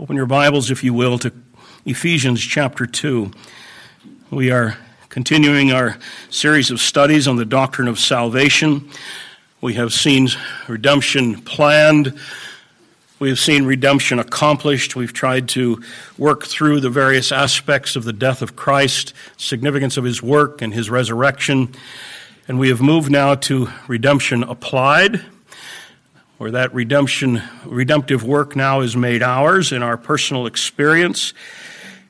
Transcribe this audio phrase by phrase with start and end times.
[0.00, 1.30] Open your Bibles, if you will, to
[1.84, 3.30] Ephesians chapter 2.
[4.30, 4.78] We are
[5.10, 5.98] continuing our
[6.30, 8.88] series of studies on the doctrine of salvation.
[9.60, 10.28] We have seen
[10.66, 12.18] redemption planned.
[13.18, 14.96] We have seen redemption accomplished.
[14.96, 15.82] We've tried to
[16.16, 20.72] work through the various aspects of the death of Christ, significance of his work and
[20.72, 21.74] his resurrection.
[22.48, 25.22] And we have moved now to redemption applied
[26.42, 31.34] where that redemption, redemptive work now is made ours in our personal experience.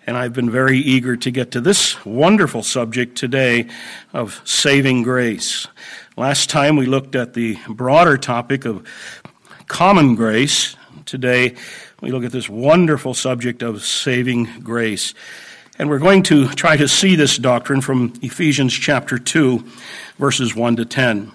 [0.07, 3.69] And I've been very eager to get to this wonderful subject today
[4.15, 5.67] of saving grace.
[6.17, 8.89] Last time we looked at the broader topic of
[9.67, 10.77] common grace.
[11.05, 11.55] Today
[12.01, 15.13] we look at this wonderful subject of saving grace.
[15.79, 19.63] And we're going to try to see this doctrine from Ephesians chapter 2,
[20.17, 21.33] verses 1 to 10.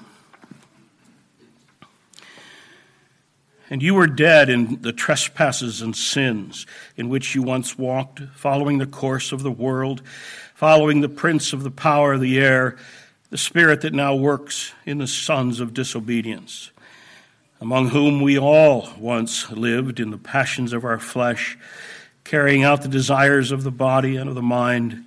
[3.70, 8.78] And you were dead in the trespasses and sins in which you once walked, following
[8.78, 10.02] the course of the world,
[10.55, 12.78] following the prince of the power of the air,
[13.30, 16.72] the spirit that now works in the sons of disobedience,
[17.59, 21.58] among whom we all once lived in the passions of our flesh,
[22.23, 25.03] carrying out the desires of the body and of the mind,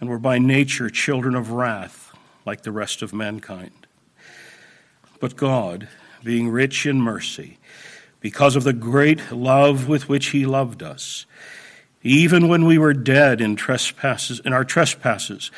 [0.00, 2.12] and were by nature children of wrath,
[2.44, 3.86] like the rest of mankind.
[5.20, 5.88] But God,
[6.24, 7.58] being rich in mercy,
[8.24, 11.26] because of the great love with which he loved us,
[12.02, 15.50] even when we were dead in trespasses in our trespasses,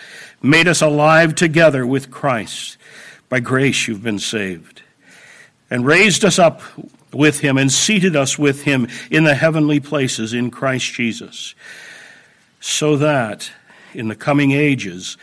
[0.42, 2.77] made us alive together with Christ.
[3.28, 4.83] By grace you've been saved,
[5.70, 6.61] and raised us up
[7.12, 11.55] with him and seated us with him in the heavenly places in Christ Jesus,
[12.59, 13.53] so that
[13.94, 15.17] in the coming ages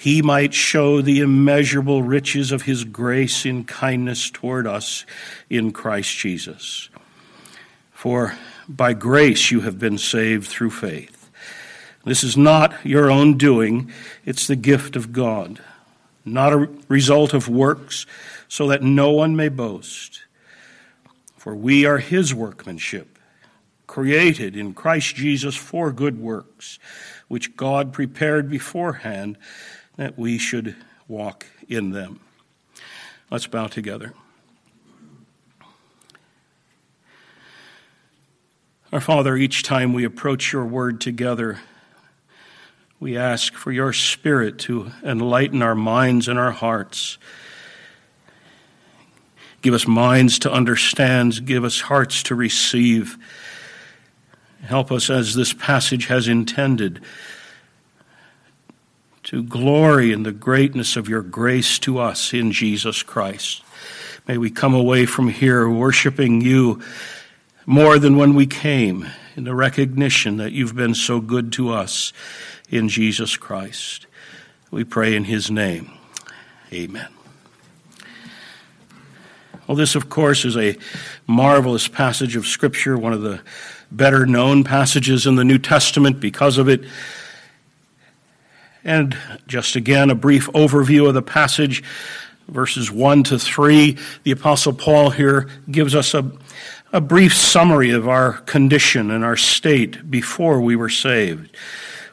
[0.00, 5.04] he might show the immeasurable riches of his grace in kindness toward us
[5.50, 6.88] in Christ Jesus.
[7.92, 8.34] For
[8.66, 11.30] by grace you have been saved through faith.
[12.06, 13.92] This is not your own doing,
[14.24, 15.60] it's the gift of God,
[16.24, 18.06] not a result of works,
[18.48, 20.22] so that no one may boast.
[21.36, 23.18] For we are his workmanship,
[23.86, 26.78] created in Christ Jesus for good works,
[27.28, 29.36] which God prepared beforehand
[30.00, 30.74] that we should
[31.08, 32.18] walk in them.
[33.30, 34.14] Let's bow together.
[38.94, 41.58] Our Father, each time we approach your word together,
[42.98, 47.18] we ask for your Spirit to enlighten our minds and our hearts.
[49.60, 53.18] Give us minds to understand, give us hearts to receive.
[54.62, 57.02] Help us as this passage has intended
[59.30, 63.62] to glory in the greatness of your grace to us in Jesus Christ.
[64.26, 66.82] May we come away from here worshiping you
[67.64, 72.12] more than when we came in the recognition that you've been so good to us
[72.70, 74.08] in Jesus Christ.
[74.72, 75.92] We pray in his name.
[76.72, 77.06] Amen.
[79.68, 80.76] Well, this, of course, is a
[81.28, 83.40] marvelous passage of Scripture, one of the
[83.92, 86.82] better known passages in the New Testament because of it.
[88.84, 91.82] And just again, a brief overview of the passage,
[92.48, 93.96] verses 1 to 3.
[94.22, 96.30] The Apostle Paul here gives us a,
[96.92, 101.56] a brief summary of our condition and our state before we were saved.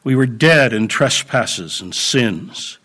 [0.04, 2.78] We were dead in trespasses and sins.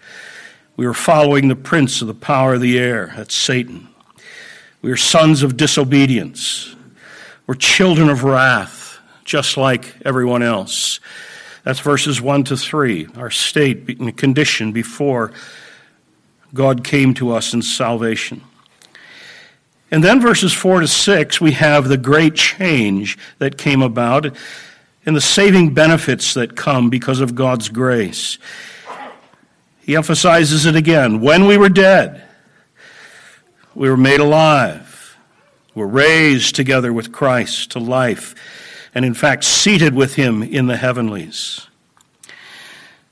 [0.77, 3.89] We were following the prince of the power of the air, that's Satan.
[4.81, 6.75] We are sons of disobedience.
[7.47, 10.99] We're children of wrath, just like everyone else.
[11.65, 15.33] That's verses 1 to 3, our state and condition before
[16.53, 18.43] God came to us in salvation.
[19.91, 24.35] And then verses 4 to 6, we have the great change that came about
[25.05, 28.39] and the saving benefits that come because of God's grace.
[29.83, 31.21] He emphasizes it again.
[31.21, 32.25] When we were dead,
[33.75, 35.17] we were made alive.
[35.75, 38.35] We're raised together with Christ to life
[38.95, 41.67] and in fact seated with him in the heavenlies.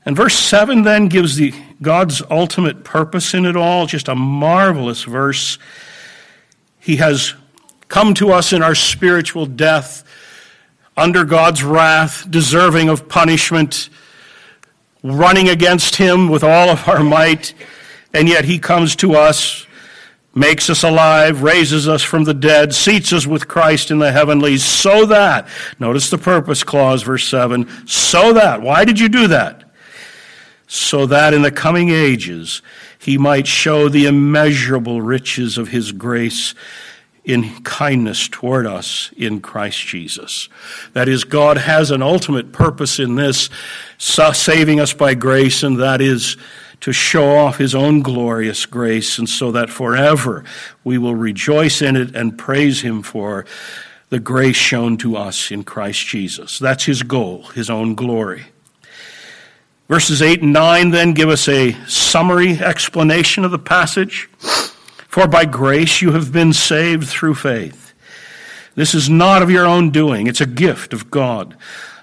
[0.05, 5.05] And verse 7 then gives the God's ultimate purpose in it all, just a marvelous
[5.05, 5.59] verse.
[6.79, 7.35] He has
[7.89, 10.05] come to us in our spiritual death
[10.97, 13.89] under God's wrath, deserving of punishment,
[15.03, 17.55] running against him with all of our might,
[18.13, 19.67] and yet he comes to us
[20.35, 24.65] makes us alive, raises us from the dead, seats us with Christ in the heavenlies,
[24.65, 25.49] so that,
[25.79, 29.65] notice the purpose clause, verse 7, so that, why did you do that?
[30.69, 32.63] So that in the coming ages
[32.99, 36.55] he might show the immeasurable riches of his grace
[37.25, 40.49] in kindness toward us in Christ Jesus.
[40.93, 43.51] That is, God has an ultimate purpose in this,
[43.99, 46.37] saving us by grace, and that is
[46.81, 50.45] to show off his own glorious grace, and so that forever
[50.83, 53.45] we will rejoice in it and praise him for
[54.09, 56.59] the grace shown to us in Christ Jesus.
[56.59, 58.47] That's his goal, his own glory.
[59.89, 64.29] Verses 8 and 9 then give us a summary explanation of the passage.
[65.09, 67.93] For by grace you have been saved through faith.
[68.77, 71.57] This is not of your own doing, it's a gift of God,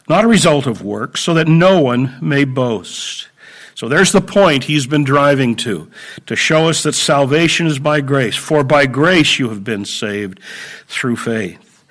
[0.10, 3.30] not a result of works, so that no one may boast.
[3.78, 5.88] So there's the point he's been driving to,
[6.26, 8.36] to show us that salvation is by grace.
[8.36, 10.40] For by grace you have been saved
[10.88, 11.86] through faith.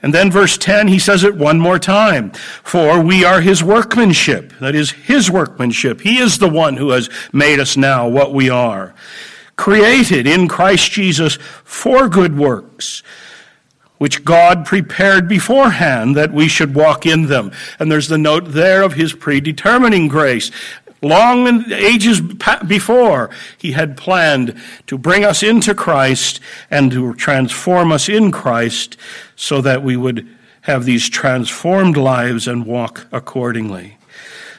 [0.00, 2.30] And then verse 10, he says it one more time.
[2.62, 4.52] For we are his workmanship.
[4.60, 6.00] That is his workmanship.
[6.00, 8.94] He is the one who has made us now what we are
[9.56, 13.02] created in Christ Jesus for good works,
[13.98, 17.50] which God prepared beforehand that we should walk in them.
[17.80, 20.52] And there's the note there of his predetermining grace.
[21.02, 22.20] Long ages
[22.66, 26.40] before, he had planned to bring us into Christ
[26.70, 28.96] and to transform us in Christ
[29.36, 30.26] so that we would
[30.62, 33.98] have these transformed lives and walk accordingly.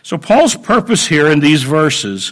[0.04, 2.31] So, Paul's purpose here in these verses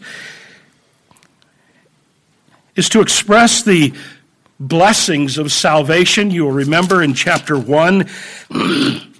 [2.75, 3.93] is to express the
[4.59, 6.31] blessings of salvation.
[6.31, 8.09] You will remember in chapter 1.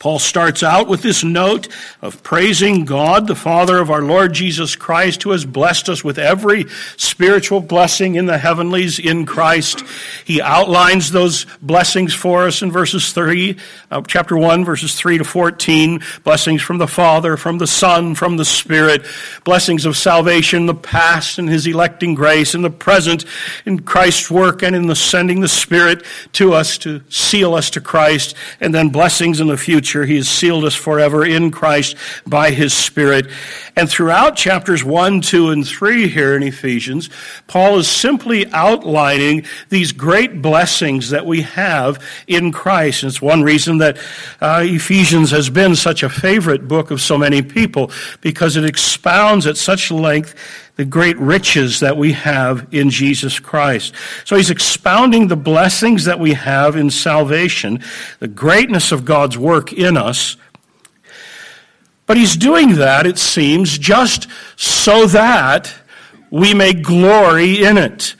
[0.00, 1.68] Paul starts out with this note
[2.00, 6.18] of praising God, the Father of our Lord Jesus Christ, who has blessed us with
[6.18, 6.64] every
[6.96, 9.84] spiritual blessing in the heavenlies in Christ.
[10.24, 13.58] He outlines those blessings for us in verses 3,
[13.90, 16.00] uh, chapter 1, verses 3 to 14.
[16.24, 19.04] Blessings from the Father, from the Son, from the Spirit.
[19.44, 23.26] Blessings of salvation, the past and His electing grace, in the present
[23.66, 27.82] in Christ's work and in the sending the Spirit to us to seal us to
[27.82, 28.34] Christ.
[28.60, 30.06] And then blessings in the future future.
[30.06, 33.26] He has sealed us forever in Christ by His Spirit.
[33.74, 37.10] And throughout chapters 1, 2, and 3 here in Ephesians,
[37.48, 43.02] Paul is simply outlining these great blessings that we have in Christ.
[43.02, 43.98] And it's one reason that
[44.40, 47.90] uh, Ephesians has been such a favorite book of so many people,
[48.20, 50.36] because it expounds at such length
[50.80, 53.94] the great riches that we have in Jesus Christ.
[54.24, 57.84] So he's expounding the blessings that we have in salvation,
[58.18, 60.38] the greatness of God's work in us.
[62.06, 65.70] But he's doing that, it seems, just so that
[66.30, 68.14] we may glory in it.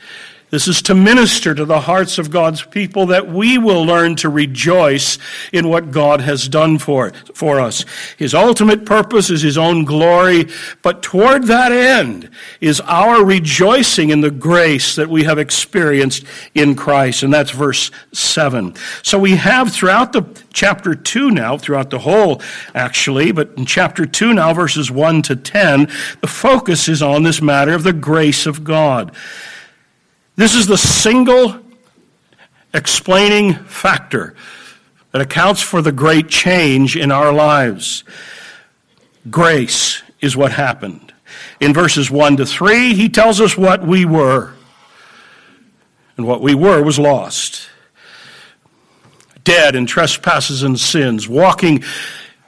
[0.51, 4.27] This is to minister to the hearts of God's people that we will learn to
[4.27, 5.17] rejoice
[5.53, 7.85] in what God has done for, for us.
[8.17, 10.49] His ultimate purpose is His own glory,
[10.81, 16.75] but toward that end is our rejoicing in the grace that we have experienced in
[16.75, 17.23] Christ.
[17.23, 18.75] And that's verse 7.
[19.03, 22.41] So we have throughout the chapter 2 now, throughout the whole
[22.75, 25.87] actually, but in chapter 2 now, verses 1 to 10,
[26.19, 29.15] the focus is on this matter of the grace of God.
[30.41, 31.55] This is the single
[32.73, 34.33] explaining factor
[35.11, 38.03] that accounts for the great change in our lives.
[39.29, 41.13] Grace is what happened.
[41.59, 44.55] In verses 1 to 3, he tells us what we were.
[46.17, 47.69] And what we were was lost.
[49.43, 51.83] Dead in trespasses and sins, walking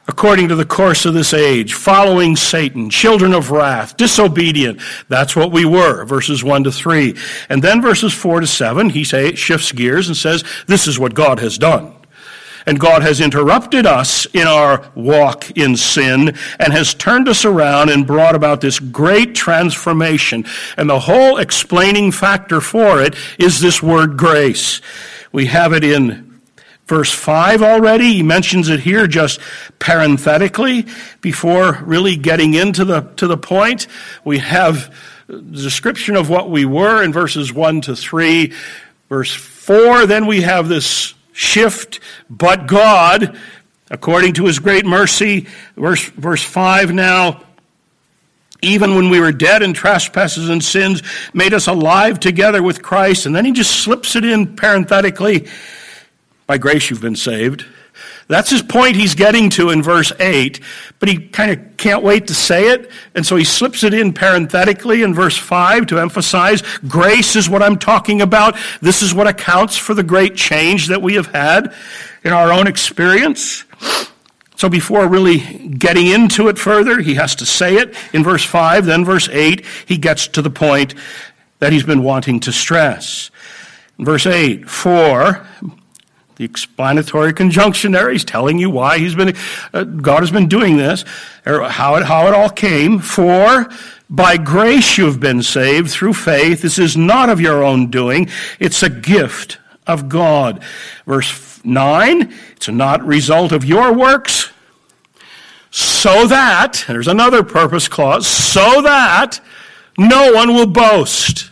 [0.08, 4.82] according to the course of this age, following Satan, children of wrath, disobedient.
[5.08, 7.16] That's what we were, verses 1 to 3.
[7.50, 11.14] And then verses 4 to 7, he say, shifts gears and says, This is what
[11.14, 11.94] God has done.
[12.66, 17.90] And God has interrupted us in our walk in sin and has turned us around
[17.90, 20.46] and brought about this great transformation.
[20.78, 24.80] And the whole explaining factor for it is this word grace.
[25.34, 26.33] We have it in
[26.94, 28.14] verse 5 already.
[28.14, 29.40] He mentions it here just
[29.80, 30.86] parenthetically
[31.22, 33.88] before really getting into the, to the point.
[34.24, 34.96] We have
[35.26, 38.54] the description of what we were in verses 1 to 3.
[39.10, 43.40] Verse 4, then we have this shift, but God,
[43.90, 47.42] according to his great mercy, verse, verse 5 now,
[48.62, 51.02] even when we were dead in trespasses and sins,
[51.34, 53.26] made us alive together with Christ.
[53.26, 55.48] And then he just slips it in parenthetically
[56.54, 57.66] by grace you've been saved.
[58.28, 60.60] That's his point he's getting to in verse 8,
[61.00, 64.14] but he kind of can't wait to say it, and so he slips it in
[64.14, 68.56] parenthetically in verse 5 to emphasize grace is what I'm talking about.
[68.84, 71.74] This is what accounts for the great change that we have had
[72.24, 73.64] in our own experience.
[74.56, 78.86] So before really getting into it further, he has to say it in verse 5,
[78.86, 80.94] then verse 8, he gets to the point
[81.58, 83.32] that he's been wanting to stress.
[83.98, 85.48] Verse 8, for
[86.36, 89.36] the explanatory conjunction there, he's telling you why he's been,
[89.74, 91.06] uh, God has been doing this,
[91.46, 93.00] or how it, how it all came.
[93.00, 93.70] For
[94.10, 96.62] by grace you've been saved through faith.
[96.62, 98.30] This is not of your own doing.
[98.60, 100.64] It's a gift of God.
[101.06, 104.52] Verse 9, it's not result of your works,
[105.72, 109.40] so that, there's another purpose clause, so that
[109.98, 111.50] no one will boast.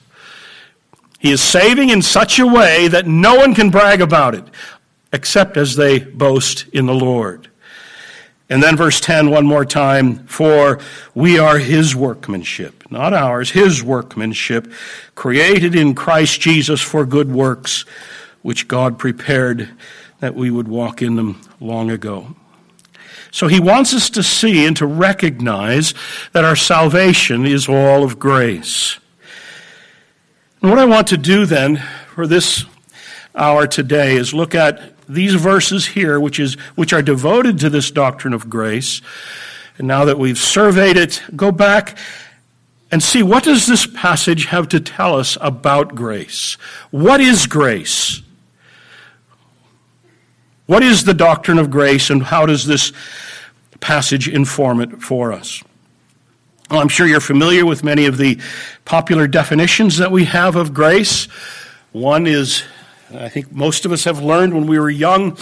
[1.21, 4.43] He is saving in such a way that no one can brag about it,
[5.13, 7.47] except as they boast in the Lord.
[8.49, 10.79] And then verse 10, one more time, for
[11.13, 14.73] we are his workmanship, not ours, his workmanship,
[15.13, 17.85] created in Christ Jesus for good works,
[18.41, 19.69] which God prepared
[20.21, 22.35] that we would walk in them long ago.
[23.29, 25.93] So he wants us to see and to recognize
[26.31, 28.97] that our salvation is all of grace.
[30.61, 31.77] And what I want to do then
[32.13, 32.65] for this
[33.33, 37.89] hour today is look at these verses here, which, is, which are devoted to this
[37.89, 39.01] doctrine of grace.
[39.79, 41.97] And now that we've surveyed it, go back
[42.91, 46.57] and see what does this passage have to tell us about grace?
[46.91, 48.21] What is grace?
[50.67, 52.93] What is the doctrine of grace and how does this
[53.79, 55.63] passage inform it for us?
[56.71, 58.39] Well, I'm sure you're familiar with many of the
[58.85, 61.25] popular definitions that we have of grace.
[61.91, 62.63] One is,
[63.13, 65.37] I think most of us have learned when we were young,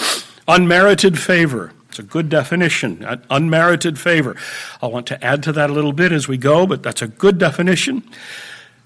[0.48, 1.71] unmerited favor.
[1.89, 4.38] It's a good definition, unmerited favor.
[4.81, 7.07] I want to add to that a little bit as we go, but that's a
[7.07, 8.09] good definition.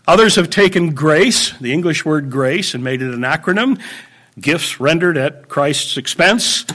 [0.05, 3.79] Others have taken grace, the English word grace, and made it an acronym
[4.37, 6.65] gifts rendered at Christ's expense.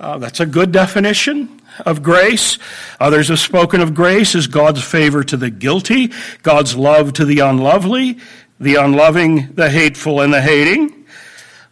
[0.00, 2.58] Uh, that's a good definition of grace.
[3.00, 6.12] Others have spoken of grace as God's favor to the guilty,
[6.42, 8.18] God's love to the unlovely,
[8.60, 11.06] the unloving, the hateful, and the hating.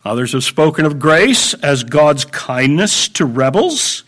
[0.04, 4.02] Others have spoken of grace as God's kindness to rebels,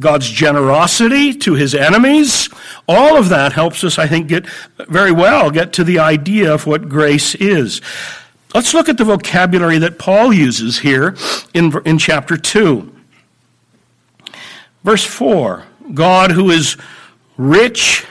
[0.00, 2.48] God's generosity to his enemies.
[2.88, 4.46] All of that helps us, I think, get
[4.88, 7.82] very well get to the idea of what grace is.
[8.54, 11.14] Let's look at the vocabulary that Paul uses here
[11.52, 12.95] in, in chapter 2.
[14.86, 15.64] Verse 4
[15.94, 16.76] God who is
[17.36, 18.06] rich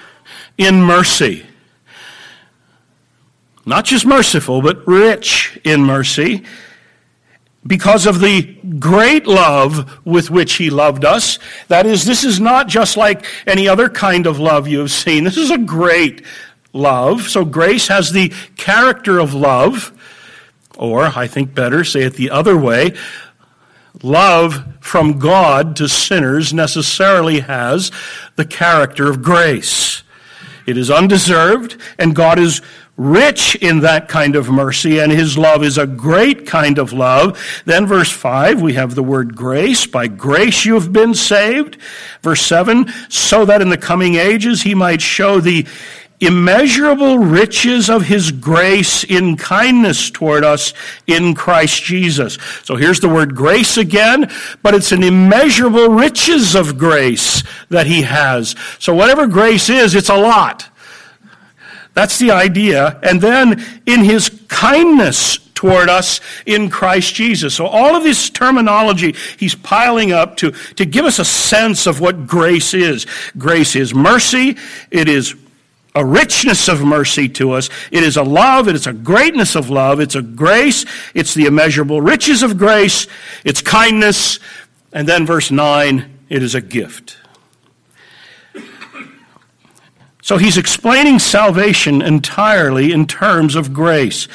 [0.57, 1.45] in mercy.
[3.65, 6.43] Not just merciful, but rich in mercy
[7.65, 8.43] because of the
[8.77, 11.39] great love with which he loved us.
[11.69, 15.23] That is, this is not just like any other kind of love you have seen.
[15.23, 16.23] This is a great
[16.73, 17.21] love.
[17.21, 19.93] So grace has the character of love.
[20.77, 22.95] Or, I think better, say it the other way.
[24.03, 27.91] Love from God to sinners necessarily has
[28.35, 30.03] the character of grace.
[30.65, 32.61] It is undeserved, and God is
[32.97, 37.61] rich in that kind of mercy, and his love is a great kind of love.
[37.65, 39.85] Then, verse 5, we have the word grace.
[39.85, 41.77] By grace you have been saved.
[42.21, 45.67] Verse 7, so that in the coming ages he might show the
[46.19, 50.73] immeasurable riches of his grace in kindness toward us
[51.07, 52.37] in Christ Jesus.
[52.63, 54.31] So here's the word grace again,
[54.63, 58.55] but it's an immeasurable riches of grace that he has.
[58.79, 60.69] So whatever grace is, it's a lot.
[61.93, 62.99] That's the idea.
[63.03, 67.55] And then in his kindness toward us in Christ Jesus.
[67.55, 72.01] So all of this terminology he's piling up to, to give us a sense of
[72.01, 73.07] what grace is.
[73.37, 74.57] Grace is mercy.
[74.91, 75.33] It is
[75.95, 77.69] a richness of mercy to us.
[77.89, 78.67] It is a love.
[78.67, 79.99] It is a greatness of love.
[79.99, 80.85] It's a grace.
[81.13, 83.07] It's the immeasurable riches of grace.
[83.45, 84.39] It's kindness.
[84.91, 87.17] And then verse 9, it is a gift.
[90.21, 94.27] So he's explaining salvation entirely in terms of grace.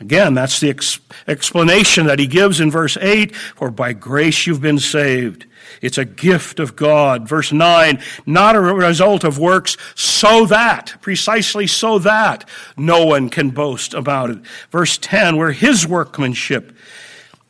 [0.00, 4.60] Again, that's the ex- explanation that he gives in verse 8 for by grace you've
[4.60, 5.46] been saved.
[5.82, 7.28] It's a gift of God.
[7.28, 13.50] Verse 9, not a result of works, so that, precisely so that, no one can
[13.50, 14.38] boast about it.
[14.70, 16.72] Verse 10, we're his workmanship.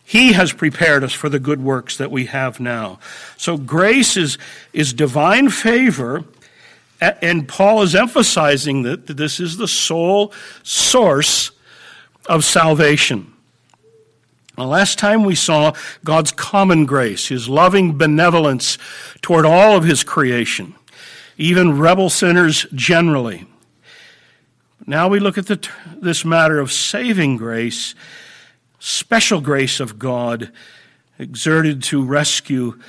[0.05, 2.99] He has prepared us for the good works that we have now.
[3.37, 4.39] So grace is,
[4.73, 6.25] is divine favor,
[7.01, 11.51] and Paul is emphasizing that this is the sole source
[12.29, 13.33] of salvation.
[14.57, 15.73] The last time we saw
[16.05, 18.77] God's common grace, his loving benevolence
[19.23, 20.75] toward all of his creation,
[21.37, 23.47] even rebel sinners generally.
[24.87, 27.95] Now we look at the, this matter of saving grace,
[28.81, 30.51] special grace of God
[31.19, 32.81] exerted to rescue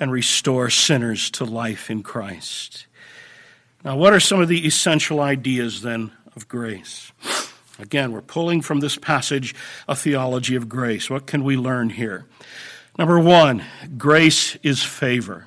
[0.00, 2.86] and restore sinners to life in Christ.
[3.84, 7.12] Now, what are some of the essential ideas then of grace?
[7.78, 9.54] Again, we're pulling from this passage
[9.86, 11.08] a theology of grace.
[11.08, 12.26] What can we learn here?
[12.98, 13.64] Number one,
[13.96, 15.46] grace is favor.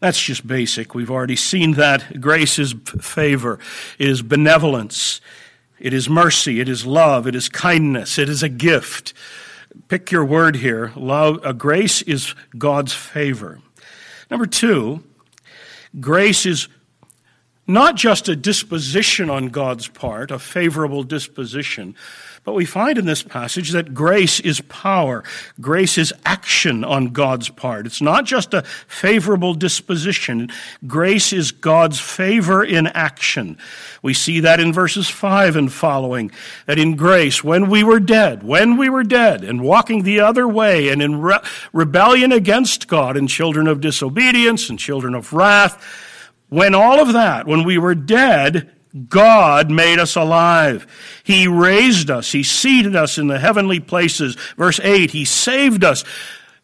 [0.00, 0.94] That's just basic.
[0.94, 2.20] We've already seen that.
[2.20, 3.58] Grace is favor,
[3.98, 5.20] it is benevolence,
[5.78, 9.14] it is mercy, it is love, it is kindness, it is a gift.
[9.88, 10.92] Pick your word here.
[10.96, 13.60] Love, uh, grace is God's favor.
[14.30, 15.02] Number two,
[16.00, 16.68] grace is
[17.66, 21.94] not just a disposition on God's part, a favorable disposition,
[22.44, 25.22] but we find in this passage that grace is power.
[25.60, 27.86] Grace is action on God's part.
[27.86, 30.50] It's not just a favorable disposition.
[30.84, 33.58] Grace is God's favor in action.
[34.02, 36.32] We see that in verses 5 and following,
[36.66, 40.48] that in grace, when we were dead, when we were dead and walking the other
[40.48, 41.38] way and in re-
[41.72, 46.10] rebellion against God and children of disobedience and children of wrath,
[46.52, 48.70] when all of that, when we were dead,
[49.08, 50.86] God made us alive.
[51.24, 52.30] He raised us.
[52.30, 54.36] He seated us in the heavenly places.
[54.58, 56.04] Verse 8, He saved us.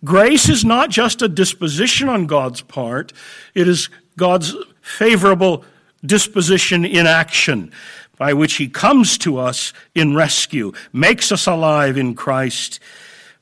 [0.04, 3.14] Grace is not just a disposition on God's part,
[3.54, 5.64] it is God's favorable
[6.04, 7.72] disposition in action
[8.18, 12.78] by which He comes to us in rescue, makes us alive in Christ,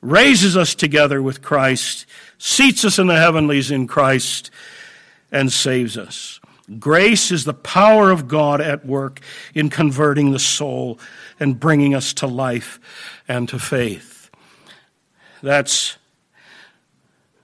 [0.00, 2.06] raises us together with Christ,
[2.38, 4.52] seats us in the heavenlies in Christ,
[5.30, 6.40] and saves us.
[6.78, 9.20] Grace is the power of God at work
[9.54, 10.98] in converting the soul
[11.38, 12.80] and bringing us to life
[13.28, 14.30] and to faith.
[15.42, 15.96] That's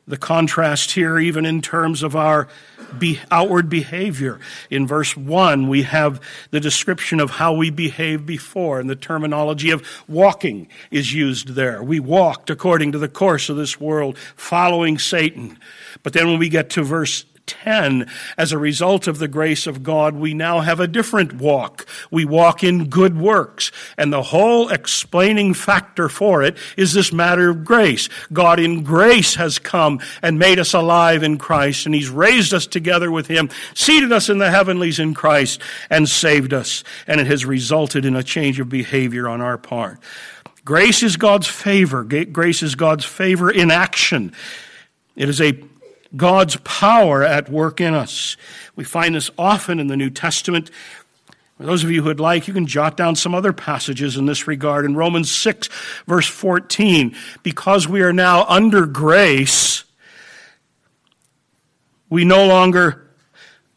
[0.09, 2.49] the contrast here, even in terms of our
[2.99, 4.41] be- outward behavior.
[4.71, 6.21] In verse 1, we have
[6.51, 11.83] the description of how we behaved before, and the terminology of walking is used there.
[11.83, 15.59] We walked according to the course of this world, following Satan.
[16.03, 19.83] But then when we get to verse 10, as a result of the grace of
[19.83, 21.87] God, we now have a different walk.
[22.11, 23.73] We walk in good works.
[23.97, 28.09] And the whole explaining factor for it is this matter of grace.
[28.33, 32.67] God in grace has come and made us alive in Christ, and He's raised us
[32.67, 36.85] together with Him, seated us in the heavenlies in Christ, and saved us.
[37.07, 39.99] And it has resulted in a change of behavior on our part.
[40.65, 42.05] Grace is God's favor.
[42.05, 44.33] Grace is God's favor in action.
[45.17, 45.53] It is a
[46.17, 48.37] God's power at work in us.
[48.77, 50.71] We find this often in the New Testament.
[51.57, 54.27] For those of you who would like, you can jot down some other passages in
[54.27, 54.85] this regard.
[54.85, 55.69] In Romans 6,
[56.07, 59.85] verse 14, because we are now under grace,
[62.11, 63.09] we no longer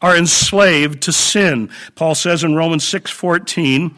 [0.02, 1.70] are enslaved to sin.
[1.94, 3.94] Paul says in Romans 6, 14,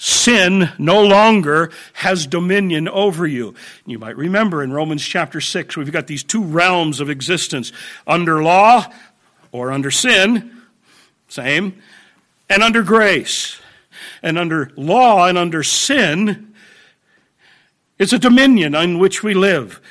[0.00, 3.54] sin no longer has dominion over you.
[3.84, 7.70] You might remember in Romans chapter 6, we've got these two realms of existence
[8.06, 8.90] under law
[9.52, 10.62] or under sin,
[11.28, 11.82] same,
[12.48, 13.60] and under grace.
[14.22, 16.54] And under law and under sin,
[17.98, 19.82] it's a dominion on which we live.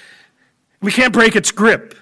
[0.82, 1.94] We can't break its grip.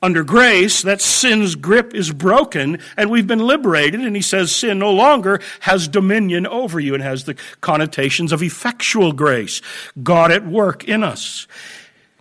[0.00, 4.00] Under grace, that sin's grip is broken and we've been liberated.
[4.00, 8.42] And he says sin no longer has dominion over you and has the connotations of
[8.42, 9.60] effectual grace,
[10.00, 11.48] God at work in us.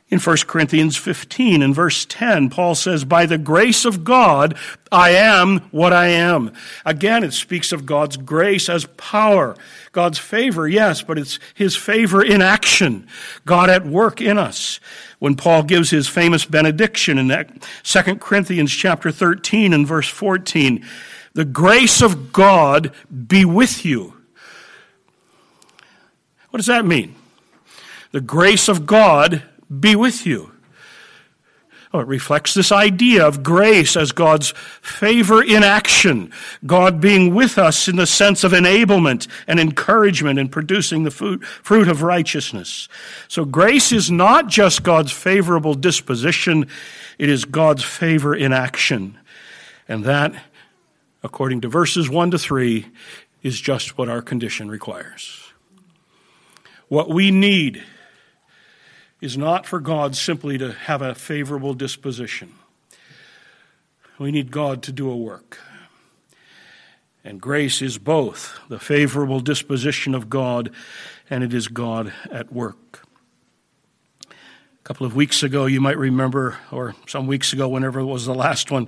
[0.09, 4.57] In 1 Corinthians 15 and verse 10, Paul says, By the grace of God,
[4.89, 6.53] I am what I am.
[6.85, 9.57] Again, it speaks of God's grace as power.
[9.91, 13.05] God's favor, yes, but it's His favor in action.
[13.45, 14.79] God at work in us.
[15.19, 17.49] When Paul gives his famous benediction in that
[17.83, 20.85] 2 Corinthians chapter 13 and verse 14,
[21.33, 22.93] the grace of God
[23.27, 24.13] be with you.
[26.51, 27.15] What does that mean?
[28.11, 29.43] The grace of God
[29.79, 30.51] be with you.
[31.93, 36.33] Oh, it reflects this idea of grace as God's favor in action,
[36.65, 41.87] God being with us in the sense of enablement and encouragement in producing the fruit
[41.87, 42.89] of righteousness.
[43.29, 46.67] So grace is not just God's favorable disposition,
[47.17, 49.17] it is God's favor in action.
[49.87, 50.33] And that,
[51.23, 52.85] according to verses 1 to 3,
[53.43, 55.41] is just what our condition requires.
[56.89, 57.81] What we need
[59.21, 62.53] is not for God simply to have a favorable disposition.
[64.19, 65.59] We need God to do a work.
[67.23, 70.71] And grace is both the favorable disposition of God
[71.29, 73.03] and it is God at work.
[74.29, 78.25] A couple of weeks ago, you might remember, or some weeks ago, whenever it was
[78.25, 78.87] the last one,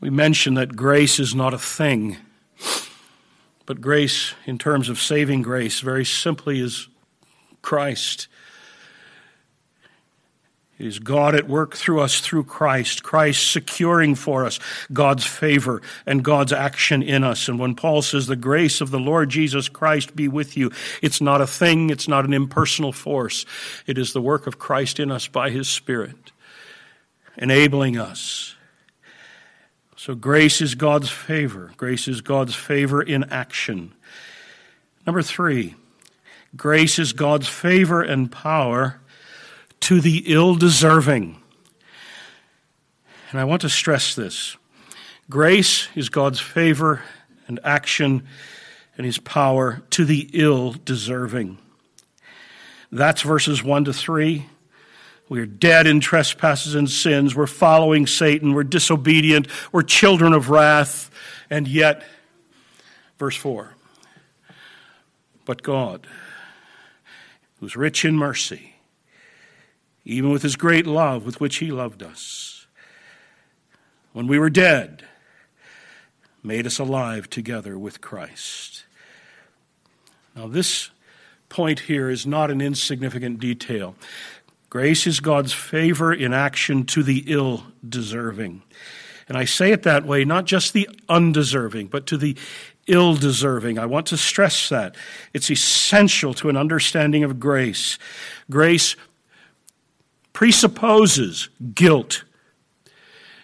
[0.00, 2.16] we mentioned that grace is not a thing.
[3.66, 6.88] But grace, in terms of saving grace, very simply is
[7.60, 8.28] Christ
[10.82, 14.58] It is God at work through us through Christ, Christ securing for us
[14.92, 17.48] God's favor and God's action in us.
[17.48, 21.20] And when Paul says, The grace of the Lord Jesus Christ be with you, it's
[21.20, 23.46] not a thing, it's not an impersonal force.
[23.86, 26.32] It is the work of Christ in us by his Spirit,
[27.36, 28.56] enabling us.
[29.94, 31.70] So grace is God's favor.
[31.76, 33.92] Grace is God's favor in action.
[35.06, 35.76] Number three,
[36.56, 38.98] grace is God's favor and power
[39.82, 41.36] to the ill deserving.
[43.30, 44.56] And I want to stress this
[45.28, 47.02] grace is God's favor
[47.46, 48.26] and action
[48.96, 51.58] and his power to the ill deserving.
[52.90, 54.46] That's verses 1 to 3.
[55.30, 57.34] We are dead in trespasses and sins.
[57.34, 58.52] We're following Satan.
[58.52, 59.48] We're disobedient.
[59.72, 61.10] We're children of wrath.
[61.48, 62.04] And yet,
[63.18, 63.74] verse 4
[65.46, 66.06] But God,
[67.60, 68.71] who's rich in mercy,
[70.04, 72.66] even with his great love with which he loved us.
[74.12, 75.04] When we were dead,
[76.42, 78.84] made us alive together with Christ.
[80.34, 80.90] Now, this
[81.48, 83.94] point here is not an insignificant detail.
[84.70, 88.62] Grace is God's favor in action to the ill deserving.
[89.28, 92.36] And I say it that way, not just the undeserving, but to the
[92.86, 93.78] ill deserving.
[93.78, 94.96] I want to stress that.
[95.32, 97.98] It's essential to an understanding of grace.
[98.50, 98.96] Grace
[100.32, 102.24] presupposes guilt.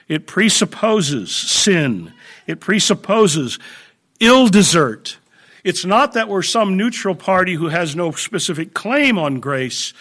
[0.09, 2.12] It presupposes sin.
[2.46, 3.59] It presupposes
[4.20, 5.18] ill desert.
[5.64, 9.92] It's not that we're some neutral party who has no specific claim on grace,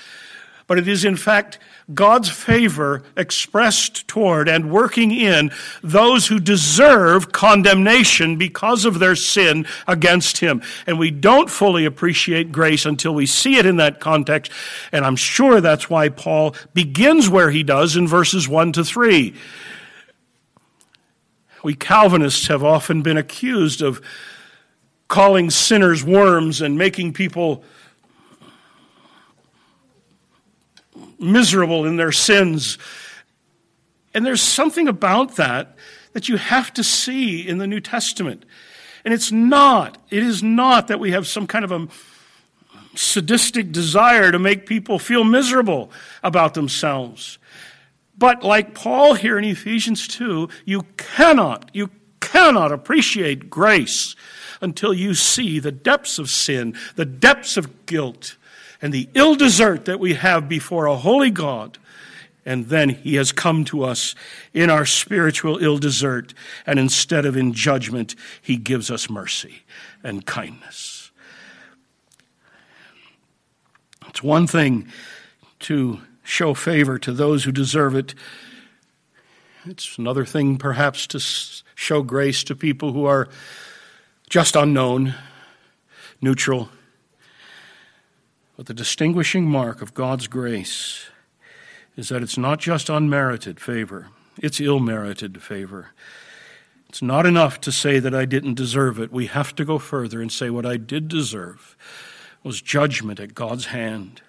[0.66, 1.60] but it is in fact
[1.94, 9.66] God's favor expressed toward and working in those who deserve condemnation because of their sin
[9.88, 10.62] against Him.
[10.86, 14.52] And we don't fully appreciate grace until we see it in that context.
[14.92, 19.34] And I'm sure that's why Paul begins where he does in verses 1 to 3.
[21.64, 24.02] We Calvinists have often been accused of
[25.08, 27.64] calling sinners worms and making people
[31.20, 32.78] miserable in their sins.
[34.14, 35.76] And there's something about that
[36.14, 38.44] that you have to see in the New Testament.
[39.06, 41.88] And it's not, it is not that we have some kind of a
[42.96, 45.92] sadistic desire to make people feel miserable
[46.24, 47.38] about themselves.
[48.18, 54.16] But like Paul here in Ephesians 2, you cannot, you cannot appreciate grace
[54.60, 58.38] until you see the depths of sin, the depths of guilt,
[58.82, 61.78] and the ill desert that we have before a holy God.
[62.46, 64.16] And then he has come to us
[64.54, 66.34] in our spiritual ill desert,
[66.66, 69.64] and instead of in judgment, he gives us mercy
[70.02, 71.12] and kindness.
[74.08, 74.88] It's one thing
[75.60, 78.16] to show favor to those who deserve it.
[79.66, 81.20] It's another thing, perhaps, to
[81.76, 83.28] show grace to people who are
[84.30, 85.16] just unknown,
[86.22, 86.70] neutral,
[88.58, 91.06] but the distinguishing mark of God's grace
[91.96, 94.08] is that it's not just unmerited favor,
[94.42, 95.92] it's ill merited favor.
[96.90, 99.12] It's not enough to say that I didn't deserve it.
[99.12, 101.76] We have to go further and say what I did deserve
[102.44, 104.22] was judgment at God's hand.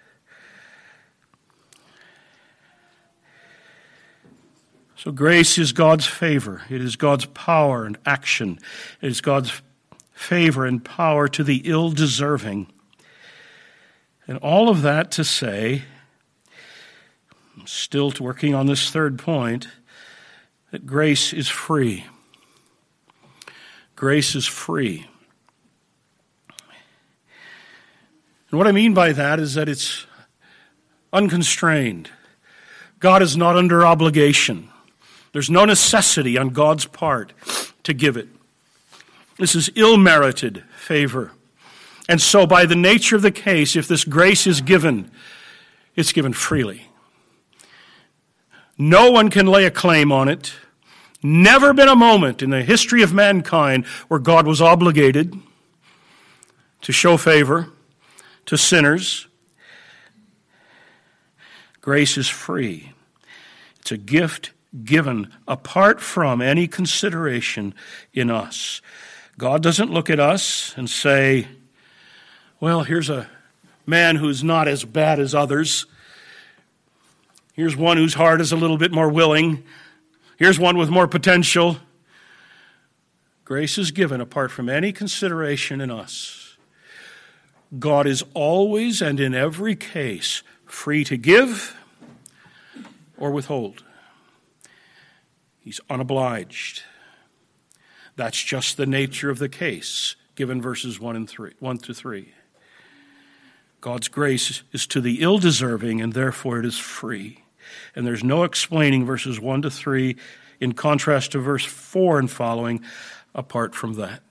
[4.97, 6.63] So, grace is God's favor.
[6.69, 8.59] It is God's power and action.
[9.01, 9.63] It is God's
[10.13, 12.67] favor and power to the ill deserving.
[14.29, 15.83] And all of that to say,
[17.59, 19.67] I'm still working on this third point,
[20.71, 22.05] that grace is free.
[23.97, 25.07] Grace is free.
[28.51, 30.07] And what I mean by that is that it's
[31.13, 32.11] unconstrained.
[33.01, 34.69] God is not under obligation.
[35.33, 37.33] There's no necessity on God's part
[37.85, 38.29] to give it.
[39.39, 41.33] This is ill merited favor.
[42.09, 45.11] And so, by the nature of the case, if this grace is given,
[45.95, 46.89] it's given freely.
[48.79, 50.55] No one can lay a claim on it.
[51.23, 55.35] Never been a moment in the history of mankind where God was obligated
[56.83, 57.69] to show favor
[58.47, 59.27] to sinners.
[61.81, 62.93] Grace is free,
[63.81, 64.53] it's a gift
[64.85, 67.75] given apart from any consideration
[68.13, 68.81] in us.
[69.39, 71.49] God doesn't look at us and say,
[72.61, 73.29] well, here's a
[73.87, 75.87] man who's not as bad as others.
[77.55, 79.65] Here's one whose heart is a little bit more willing.
[80.37, 81.79] Here's one with more potential.
[83.45, 86.57] Grace is given apart from any consideration in us.
[87.79, 91.77] God is always and in every case free to give
[93.17, 93.85] or withhold.
[95.61, 96.83] He's unobliged.
[98.17, 102.33] That's just the nature of the case, given verses 1 and 3, 1 to 3.
[103.81, 107.45] God's grace is to the ill deserving, and therefore it is free.
[107.95, 110.17] And there's no explaining verses 1 to 3
[110.61, 112.83] in contrast to verse 4 and following
[113.35, 114.23] apart from that.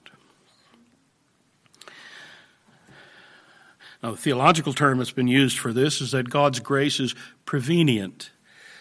[4.04, 8.30] Now, the theological term that's been used for this is that God's grace is prevenient.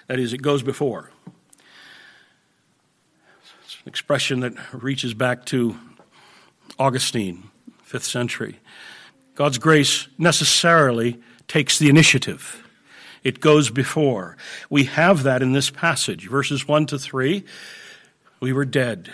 [0.09, 1.11] That is, it goes before.
[3.65, 5.79] It's an expression that reaches back to
[6.79, 7.45] Augustine,
[7.89, 8.61] 5th century.
[9.37, 12.67] God's grace necessarily takes the initiative.
[13.23, 14.37] It goes before.
[14.71, 16.29] We have that in this passage.
[16.29, 17.45] Verses 1 to 3,
[18.41, 19.13] we were dead.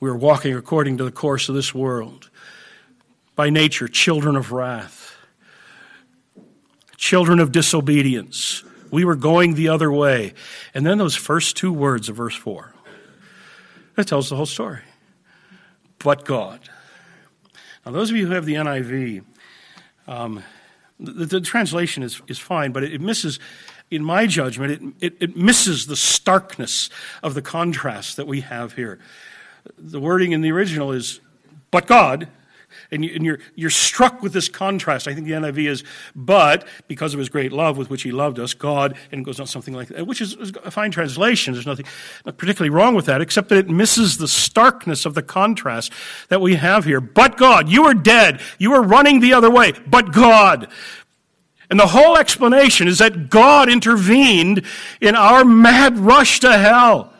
[0.00, 2.28] We were walking according to the course of this world.
[3.36, 5.16] By nature, children of wrath,
[6.96, 8.64] children of disobedience.
[8.90, 10.34] We were going the other way.
[10.74, 12.74] And then those first two words of verse 4.
[13.94, 14.80] That tells the whole story.
[16.00, 16.68] But God.
[17.88, 19.24] Now, those of you who have the NIV,
[20.06, 20.42] um,
[21.00, 23.40] the, the, translation is, is fine, but it, it misses,
[23.90, 26.90] in my judgment, it, it, it misses the starkness
[27.22, 28.98] of the contrast that we have here.
[29.78, 31.20] The wording in the original is,
[31.70, 32.28] but God,
[32.90, 35.08] and, you, are you're struck with this contrast.
[35.08, 38.38] I think the NIV is, but because of his great love with which he loved
[38.38, 41.54] us, God, and goes on something like that, which is a fine translation.
[41.54, 41.86] There's nothing
[42.24, 45.92] particularly wrong with that, except that it misses the starkness of the contrast
[46.28, 47.00] that we have here.
[47.00, 48.40] But God, you are dead.
[48.58, 49.72] You are running the other way.
[49.86, 50.68] But God.
[51.70, 54.64] And the whole explanation is that God intervened
[55.00, 57.12] in our mad rush to hell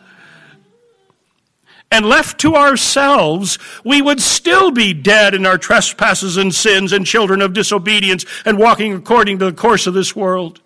[1.91, 7.05] and left to ourselves, we would still be dead in our trespasses and sins and
[7.05, 10.61] children of disobedience and walking according to the course of this world.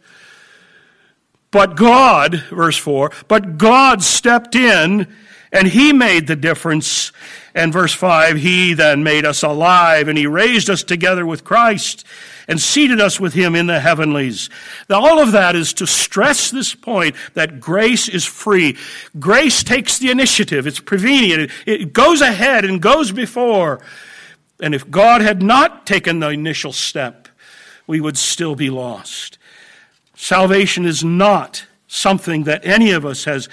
[1.52, 5.08] But God, verse 4, but God stepped in
[5.52, 7.12] and He made the difference.
[7.56, 12.06] And verse 5, He then made us alive and He raised us together with Christ
[12.48, 14.50] and seated us with him in the heavenlies.
[14.90, 18.78] Now, all of that is to stress this point that grace is free.
[19.20, 20.68] Grace takes the initiative.
[20.68, 21.52] It's prevenient.
[21.66, 23.82] It goes ahead and goes before.
[24.62, 27.28] And if God had not taken the initial step,
[27.88, 29.38] we would still be lost.
[30.16, 33.50] Salvation is not something that any of us has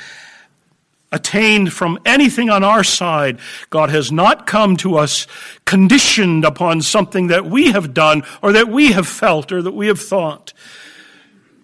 [1.12, 3.38] attained from anything on our side.
[3.68, 5.26] God has not come to us
[5.64, 9.88] conditioned upon something that we have done or that we have felt or that we
[9.88, 10.52] have thought.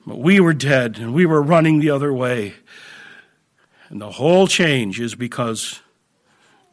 [0.07, 2.55] But we were dead and we were running the other way.
[3.89, 5.81] And the whole change is because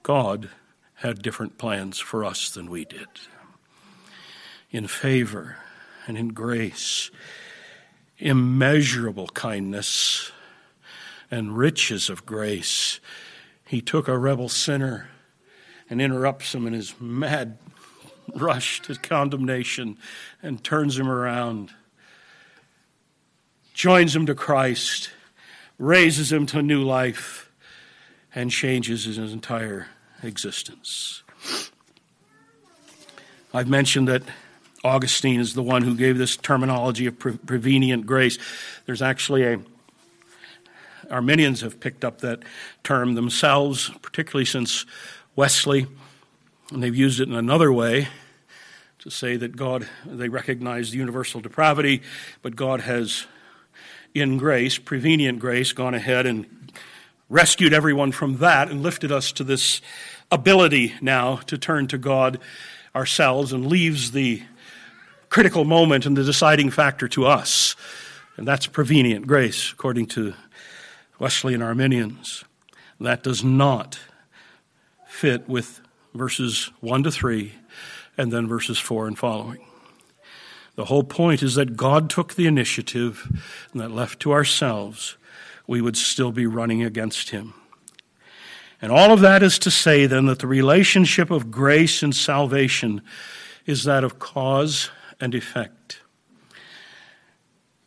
[0.01, 0.49] God
[0.95, 3.07] had different plans for us than we did.
[4.71, 5.57] In favor
[6.07, 7.11] and in grace,
[8.17, 10.31] immeasurable kindness
[11.33, 12.99] and riches of grace.
[13.65, 15.09] He took a rebel sinner
[15.89, 17.57] and interrupts him in his mad
[18.35, 19.97] rush to condemnation
[20.43, 21.71] and turns him around,
[23.73, 25.09] joins him to Christ,
[25.79, 27.51] raises him to new life,
[28.35, 29.87] and changes his entire
[30.21, 31.23] existence.
[33.53, 34.21] I've mentioned that
[34.83, 38.37] Augustine is the one who gave this terminology of prevenient grace.
[38.85, 39.59] There's actually a
[41.09, 42.43] Arminians have picked up that
[42.83, 44.85] term themselves, particularly since
[45.35, 45.87] Wesley,
[46.71, 48.07] and they've used it in another way
[48.99, 52.01] to say that God, they recognize the universal depravity,
[52.41, 53.25] but God has,
[54.13, 56.71] in grace, prevenient grace, gone ahead and
[57.29, 59.81] rescued everyone from that and lifted us to this
[60.31, 62.39] ability now to turn to God
[62.95, 64.41] ourselves and leaves the
[65.29, 67.75] critical moment and the deciding factor to us.
[68.37, 70.33] And that's prevenient grace, according to
[71.19, 72.43] Wesleyan Arminians.
[72.99, 73.99] That does not
[75.07, 75.81] fit with
[76.13, 77.53] verses 1 to 3
[78.17, 79.65] and then verses 4 and following.
[80.75, 83.27] The whole point is that God took the initiative
[83.71, 85.17] and that left to ourselves,
[85.67, 87.53] we would still be running against Him.
[88.81, 93.01] And all of that is to say then that the relationship of grace and salvation
[93.65, 94.89] is that of cause
[95.21, 96.01] and effect.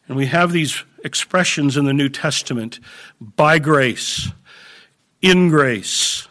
[0.09, 2.81] And we have these expressions in the New Testament
[3.21, 4.29] by grace,
[5.23, 6.29] in grace,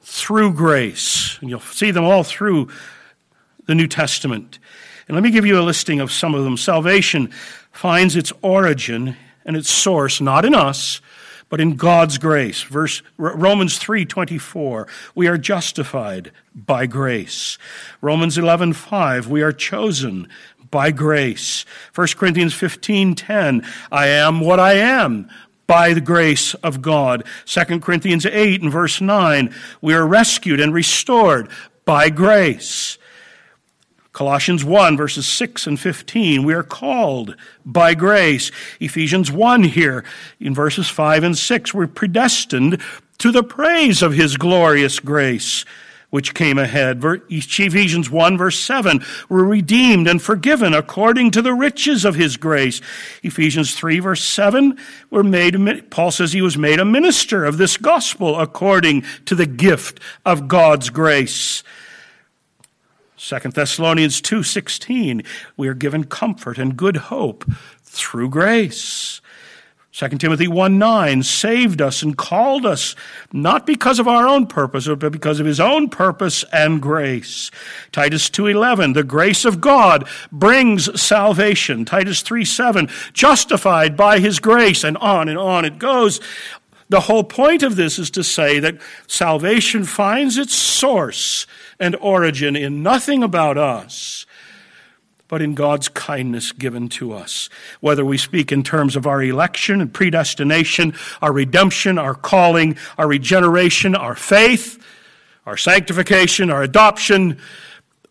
[0.00, 1.36] through grace.
[1.40, 2.68] And you'll see them all through
[3.66, 4.58] the New Testament.
[5.08, 6.56] And let me give you a listing of some of them.
[6.56, 7.30] Salvation
[7.72, 11.00] finds its origin and its source not in us,
[11.50, 12.62] but in God's grace.
[12.62, 17.58] Verse Romans 3:24, we are justified by grace.
[18.00, 20.28] Romans 11:5, we are chosen
[20.74, 21.64] by grace.
[21.94, 25.30] 1 Corinthians 15:10, I am what I am
[25.68, 27.22] by the grace of God.
[27.46, 31.48] 2 Corinthians 8 and verse 9, we are rescued and restored
[31.84, 32.98] by grace.
[34.12, 38.50] Colossians 1 verses 6 and 15, we are called by grace.
[38.80, 40.04] Ephesians 1 here
[40.40, 42.82] in verses 5 and 6, we're predestined
[43.18, 45.64] to the praise of his glorious grace
[46.14, 47.02] which came ahead.
[47.28, 52.80] Ephesians 1 verse 7, we're redeemed and forgiven according to the riches of his grace.
[53.24, 54.78] Ephesians 3 verse 7,
[55.10, 59.44] we're made, Paul says he was made a minister of this gospel according to the
[59.44, 61.64] gift of God's grace.
[63.16, 67.44] 2 Thessalonians 2:16 we are given comfort and good hope
[67.82, 69.20] through grace.
[69.94, 72.96] 2 Timothy 1 9 saved us and called us
[73.32, 77.52] not because of our own purpose, but because of his own purpose and grace.
[77.92, 81.84] Titus 2.11, the grace of God brings salvation.
[81.84, 86.20] Titus 3 7, justified by his grace, and on and on it goes.
[86.88, 91.46] The whole point of this is to say that salvation finds its source
[91.78, 94.26] and origin in nothing about us
[95.28, 97.48] but in God's kindness given to us.
[97.80, 103.08] Whether we speak in terms of our election and predestination, our redemption, our calling, our
[103.08, 104.82] regeneration, our faith,
[105.46, 107.38] our sanctification, our adoption,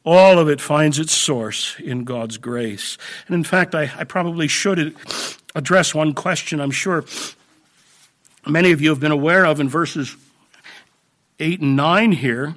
[0.03, 2.97] all of it finds its source in God's grace.
[3.27, 4.95] And in fact, I, I probably should
[5.55, 7.05] address one question I'm sure
[8.45, 10.15] many of you have been aware of in verses
[11.39, 12.55] 8 and 9 here.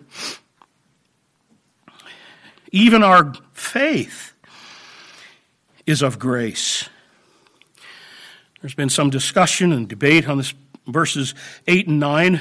[2.73, 4.33] Even our faith
[5.87, 6.88] is of grace.
[8.61, 10.53] There's been some discussion and debate on this
[10.87, 11.35] verses
[11.66, 12.40] 8 and 9.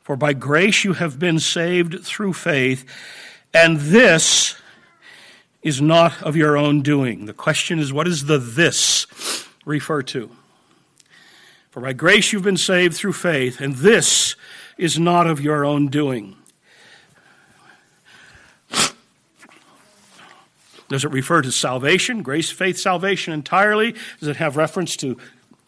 [0.00, 2.86] For by grace you have been saved through faith,
[3.52, 4.56] and this
[5.62, 7.26] is not of your own doing.
[7.26, 10.30] The question is, what does the this refer to?
[11.70, 14.34] For by grace you've been saved through faith, and this
[14.78, 16.37] is not of your own doing.
[20.88, 23.94] Does it refer to salvation, grace, faith, salvation entirely?
[24.20, 25.18] Does it have reference to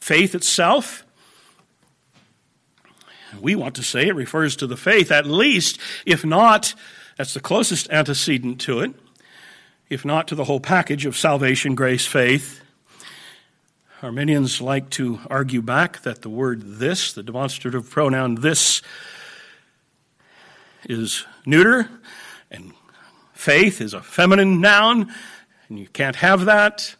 [0.01, 1.05] faith itself?
[3.41, 6.75] We want to say it refers to the faith, at least, if not,
[7.17, 8.93] that's the closest antecedent to it,
[9.89, 12.61] if not to the whole package of salvation, grace, faith.
[14.03, 18.81] Arminians like to argue back that the word this, the demonstrative pronoun this,
[20.89, 21.91] is neuter
[22.51, 22.73] and
[23.41, 25.11] Faith is a feminine noun,
[25.71, 26.95] and you can't have that.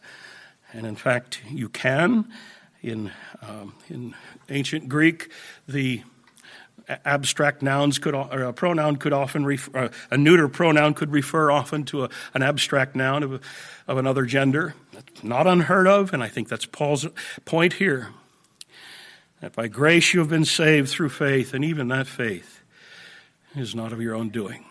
[0.73, 2.33] And in fact, you can.
[2.81, 3.11] In,
[3.43, 4.15] um, in
[4.49, 5.31] ancient Greek,
[5.67, 6.01] the
[7.05, 11.83] abstract nouns could, or a pronoun could often, refer, a neuter pronoun could refer often
[11.83, 13.33] to a, an abstract noun of,
[13.87, 14.73] of another gender.
[14.93, 17.05] That's not unheard of, and I think that's Paul's
[17.45, 18.09] point here.
[19.41, 22.63] That by grace you have been saved through faith, and even that faith
[23.55, 24.65] is not of your own doing.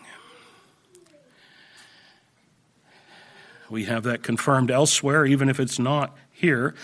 [3.71, 6.75] We have that confirmed elsewhere, even if it's not here.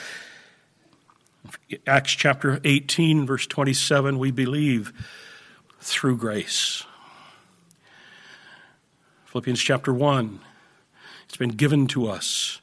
[1.86, 4.94] Acts chapter 18, verse 27, we believe
[5.82, 6.86] through grace.
[9.26, 10.40] Philippians chapter 1,
[11.26, 12.62] it's been given to us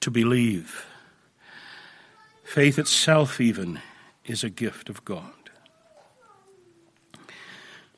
[0.00, 0.84] to believe.
[2.42, 3.80] Faith itself, even,
[4.24, 5.30] is a gift of God.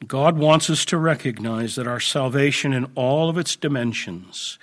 [0.06, 4.58] God wants us to recognize that our salvation in all of its dimensions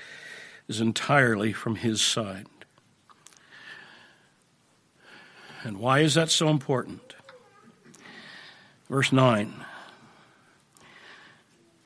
[0.71, 2.47] is entirely from His side.
[5.63, 7.13] And why is that so important?
[8.89, 9.65] Verse 9.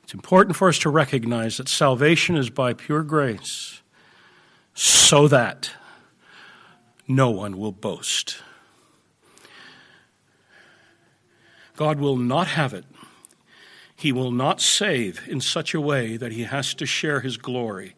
[0.03, 3.81] It's important for us to recognize that salvation is by pure grace
[4.75, 5.71] so that
[7.07, 8.37] no one will boast.
[11.75, 12.85] God will not have it.
[13.95, 17.95] He will not save in such a way that he has to share his glory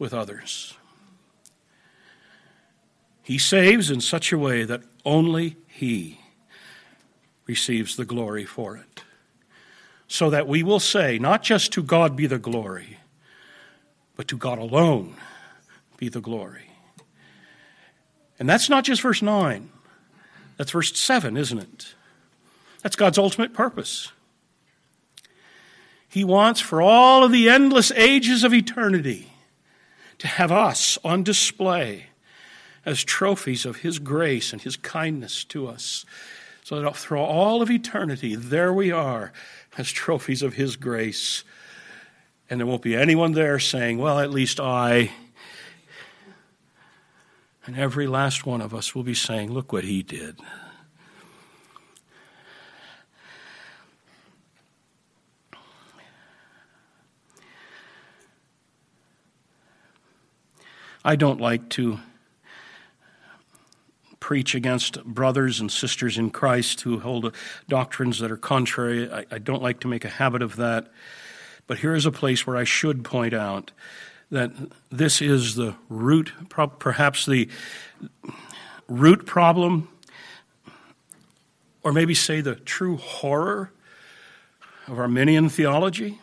[0.00, 0.74] with others.
[3.22, 6.18] He saves in such a way that only He
[7.46, 9.04] receives the glory for it.
[10.08, 12.98] So that we will say, not just to God be the glory,
[14.16, 15.14] but to God alone
[15.96, 16.70] be the glory.
[18.40, 19.70] And that's not just verse 9,
[20.56, 21.94] that's verse 7, isn't it?
[22.82, 24.10] That's God's ultimate purpose.
[26.08, 29.30] He wants for all of the endless ages of eternity
[30.20, 32.06] to have us on display
[32.86, 36.04] as trophies of His grace and His kindness to us.
[36.62, 39.32] So that through all of eternity, there we are
[39.76, 41.42] as trophies of His grace.
[42.48, 45.10] And there won't be anyone there saying, well, at least I.
[47.66, 50.36] And every last one of us will be saying, Look what he did.
[61.04, 61.98] I don't like to
[64.20, 67.34] preach against brothers and sisters in Christ who hold
[67.68, 69.10] doctrines that are contrary.
[69.10, 70.92] I, I, don't like to make a habit of that.
[71.66, 73.72] But here is a place where I should point out
[74.30, 74.52] that
[74.90, 76.32] this is the root,
[76.78, 77.48] perhaps the
[78.86, 79.88] root problem,
[81.82, 83.72] or maybe say the true horror
[84.86, 86.20] of Arminian theology.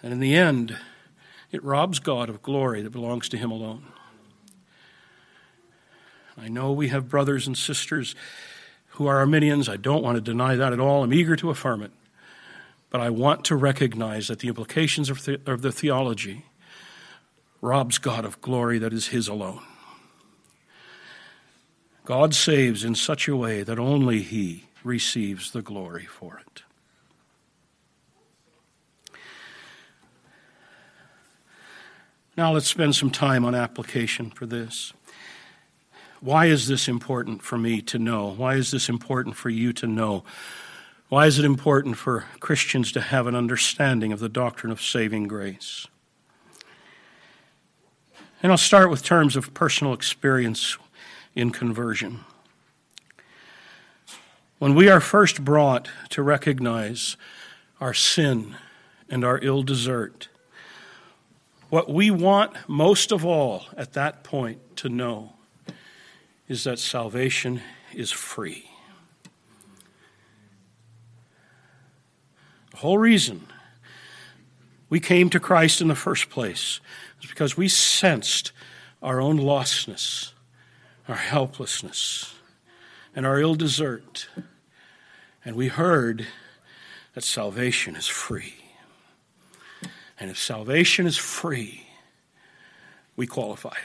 [0.00, 0.78] And in the end,
[1.54, 3.84] it robs God of glory that belongs to Him alone.
[6.36, 8.16] I know we have brothers and sisters
[8.88, 9.68] who are Arminians.
[9.68, 11.04] I don't want to deny that at all.
[11.04, 11.92] I'm eager to affirm it.
[12.90, 16.44] But I want to recognize that the implications of, the, of the theology
[17.60, 19.62] robs God of glory that is His alone.
[22.04, 26.62] God saves in such a way that only He receives the glory for it.
[32.36, 34.92] Now let's spend some time on application for this.
[36.20, 38.30] Why is this important for me to know?
[38.30, 40.24] Why is this important for you to know?
[41.08, 45.28] Why is it important for Christians to have an understanding of the doctrine of saving
[45.28, 45.86] grace?
[48.42, 50.76] And I'll start with terms of personal experience
[51.36, 52.20] in conversion.
[54.58, 57.16] When we are first brought to recognize
[57.80, 58.56] our sin
[59.08, 60.28] and our ill desert,
[61.74, 65.32] what we want most of all at that point to know
[66.46, 67.60] is that salvation
[67.92, 68.70] is free.
[72.70, 73.48] The whole reason
[74.88, 76.78] we came to Christ in the first place
[77.20, 78.52] is because we sensed
[79.02, 80.30] our own lostness,
[81.08, 82.36] our helplessness,
[83.16, 84.28] and our ill desert.
[85.44, 86.28] And we heard
[87.14, 88.63] that salvation is free.
[90.18, 91.86] And if salvation is free,
[93.16, 93.76] we qualify.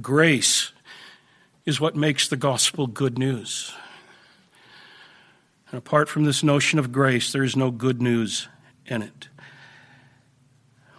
[0.00, 0.72] Grace
[1.64, 3.72] is what makes the gospel good news.
[5.70, 8.48] And apart from this notion of grace, there is no good news
[8.86, 9.28] in it.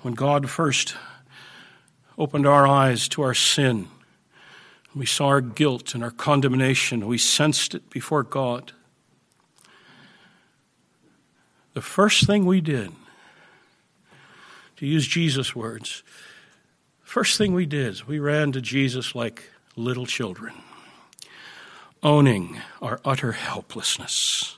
[0.02, 0.96] When God first
[2.18, 3.88] opened our eyes to our sin,
[4.96, 8.72] we saw our guilt and our condemnation, we sensed it before God
[11.76, 12.94] the first thing we did,
[14.78, 16.04] to use Jesus' words,
[17.04, 20.54] first thing we did is we ran to Jesus like little children,
[22.02, 24.58] owning our utter helplessness.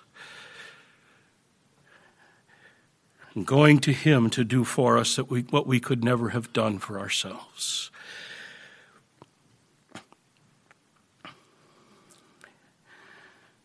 [3.33, 6.53] And going to Him to do for us that we, what we could never have
[6.53, 7.89] done for ourselves.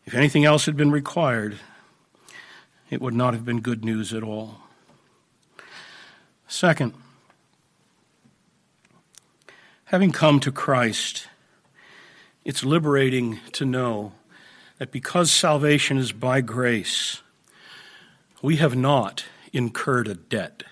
[0.05, 1.59] If anything else had been required,
[2.93, 4.61] it would not have been good news at all.
[6.47, 6.93] Second,
[9.85, 11.27] having come to Christ,
[12.45, 14.13] it's liberating to know
[14.77, 17.21] that because salvation is by grace,
[18.41, 20.63] we have not incurred a debt.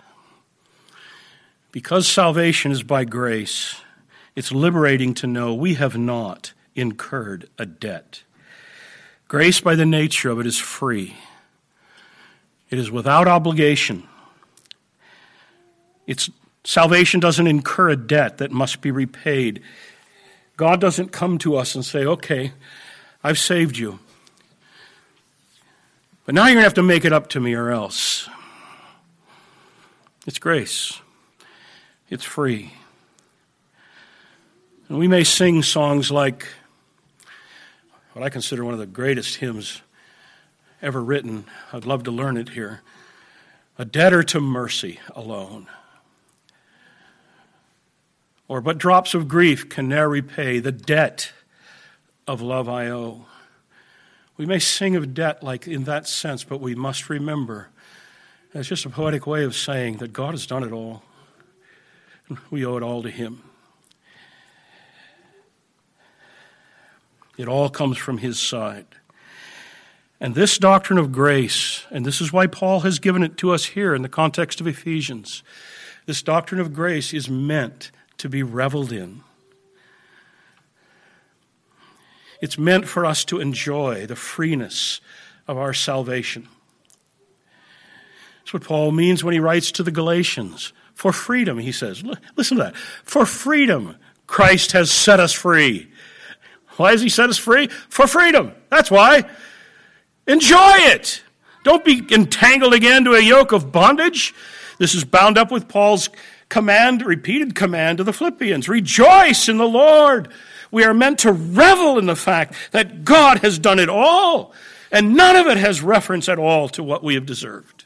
[1.71, 3.81] Because salvation is by grace,
[4.35, 8.23] it's liberating to know we have not incurred a debt.
[9.27, 11.15] Grace, by the nature of it, is free.
[12.71, 14.07] It is without obligation.
[16.07, 16.29] It's,
[16.63, 19.61] salvation doesn't incur a debt that must be repaid.
[20.55, 22.53] God doesn't come to us and say, okay,
[23.23, 23.99] I've saved you.
[26.25, 28.29] But now you're going to have to make it up to me or else.
[30.25, 30.99] It's grace,
[32.09, 32.73] it's free.
[34.87, 36.47] And we may sing songs like
[38.13, 39.81] what I consider one of the greatest hymns
[40.81, 41.45] ever written.
[41.71, 42.81] I'd love to learn it here.
[43.77, 45.67] A debtor to mercy alone.
[48.47, 51.31] Or but drops of grief can ne'er repay the debt
[52.27, 53.25] of love I owe.
[54.37, 57.69] We may sing of debt like in that sense, but we must remember
[58.53, 61.03] it's just a poetic way of saying that God has done it all.
[62.49, 63.43] We owe it all to Him.
[67.37, 68.87] It all comes from His side.
[70.21, 73.65] And this doctrine of grace, and this is why Paul has given it to us
[73.65, 75.41] here in the context of Ephesians,
[76.05, 79.23] this doctrine of grace is meant to be reveled in.
[82.39, 85.01] It's meant for us to enjoy the freeness
[85.47, 86.47] of our salvation.
[88.39, 90.71] That's what Paul means when he writes to the Galatians.
[90.93, 92.03] For freedom, he says.
[92.35, 92.75] Listen to that.
[92.75, 93.95] For freedom,
[94.27, 95.91] Christ has set us free.
[96.77, 97.69] Why has he set us free?
[97.89, 98.51] For freedom.
[98.69, 99.25] That's why.
[100.27, 101.23] Enjoy it.
[101.63, 104.33] Don't be entangled again to a yoke of bondage.
[104.77, 106.09] This is bound up with Paul's
[106.49, 108.67] command, repeated command to the Philippians.
[108.67, 110.29] Rejoice in the Lord.
[110.71, 114.53] We are meant to revel in the fact that God has done it all,
[114.91, 117.85] and none of it has reference at all to what we have deserved.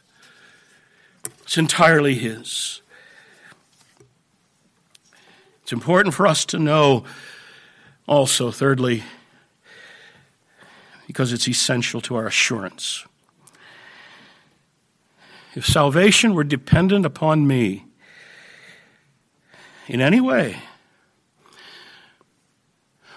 [1.43, 2.81] It's entirely His.
[5.63, 7.05] It's important for us to know
[8.07, 9.03] also, thirdly,
[11.07, 13.05] because it's essential to our assurance.
[15.55, 17.85] If salvation were dependent upon me
[19.87, 20.57] in any way,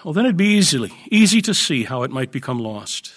[0.03, 3.13] well, then it'd be easily easy to see how it might become lost.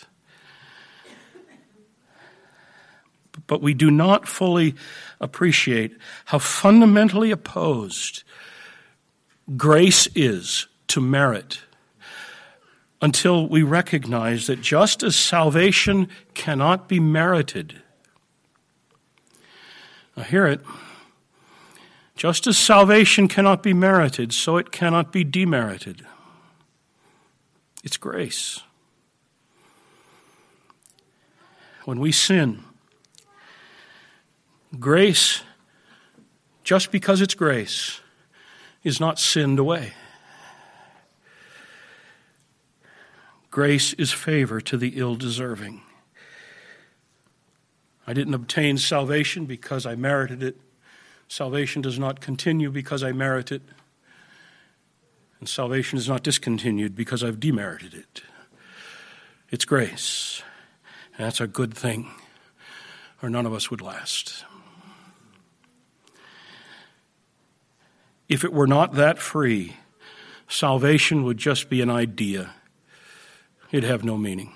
[3.47, 4.75] But we do not fully
[5.21, 5.97] appreciate
[6.27, 8.25] how fundamentally opposed
[9.57, 11.61] grace is to merit
[13.03, 17.83] until we recognize that just as salvation cannot be merited,
[20.17, 20.61] now hear it,
[22.15, 26.07] just as salvation cannot be merited, so it cannot be demerited.
[27.83, 28.61] It's grace.
[31.85, 32.63] When we sin,
[34.79, 35.43] grace,
[36.63, 38.01] just because it's grace,
[38.85, 39.95] is not sinned away.
[43.53, 45.83] Grace is favor to the ill deserving.
[48.07, 50.57] I didn't obtain salvation because I merited it.
[51.29, 53.61] Salvation does not continue because I merit it.
[55.39, 58.23] And salvation is not discontinued because I've demerited it.
[59.51, 60.43] It's grace.
[61.19, 62.11] And that's a good thing,
[63.23, 64.47] or none of us would last.
[68.31, 69.77] If it were not that free,
[70.49, 72.55] salvation would just be an idea,
[73.73, 74.53] it'd have no meaning.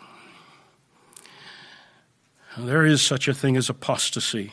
[2.56, 4.52] There is such a thing as apostasy.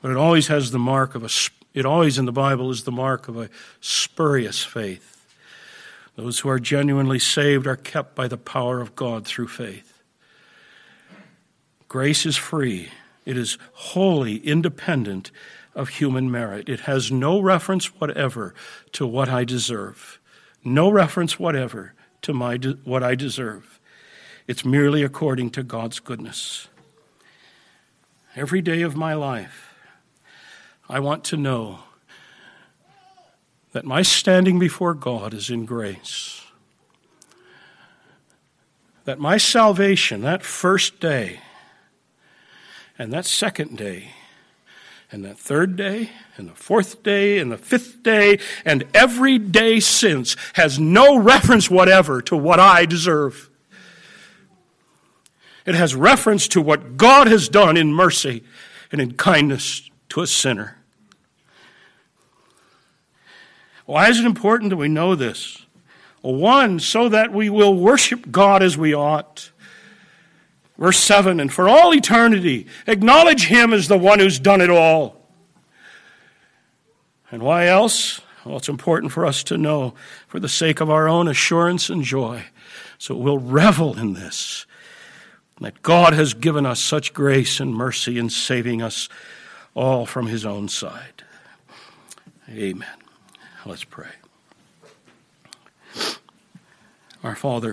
[0.00, 1.28] But it always has the mark of a,
[1.74, 5.12] it always in the Bible is the mark of a spurious faith.
[6.14, 10.00] Those who are genuinely saved are kept by the power of God through faith.
[11.88, 12.90] Grace is free.
[13.24, 15.30] It is wholly independent
[15.76, 16.68] of human merit.
[16.68, 18.54] It has no reference whatever
[18.92, 20.18] to what I deserve,
[20.64, 23.78] no reference whatever to my de- what I deserve.
[24.48, 26.68] It's merely according to God's goodness.
[28.34, 29.74] Every day of my life,
[30.88, 31.80] I want to know
[33.72, 36.42] that my standing before God is in grace.
[39.04, 41.40] That my salvation, that first day,
[42.98, 44.12] and that second day,
[45.12, 49.80] and that third day, and the fourth day, and the fifth day, and every day
[49.80, 53.48] since has no reference whatever to what I deserve.
[55.64, 58.44] It has reference to what God has done in mercy
[58.92, 60.78] and in kindness to a sinner.
[63.84, 65.64] Why is it important that we know this?
[66.20, 69.52] One, so that we will worship God as we ought.
[70.78, 75.16] Verse 7 And for all eternity, acknowledge Him as the one who's done it all.
[77.30, 78.20] And why else?
[78.44, 79.94] Well, it's important for us to know
[80.28, 82.44] for the sake of our own assurance and joy.
[82.98, 84.66] So we'll revel in this
[85.60, 89.08] that God has given us such grace and mercy in saving us
[89.74, 91.24] all from His own side.
[92.48, 92.86] Amen.
[93.64, 94.10] Let's pray.
[97.24, 97.64] Our Father,